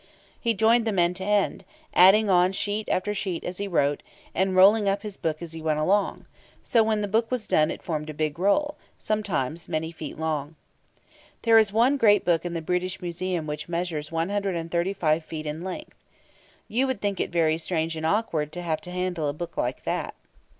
[0.39, 1.63] He joined them end to end,
[1.93, 4.01] adding on sheet after sheet as he wrote,
[4.33, 6.25] and rolling up his book as he went along;
[6.63, 10.55] so when the book was done it formed a big roll, sometimes many feet long.
[11.43, 16.03] There is one great book in the British Museum which measures 135 feet in length.
[16.67, 19.83] You would think it very strange and awkward to have to handle a book like
[19.83, 20.15] that.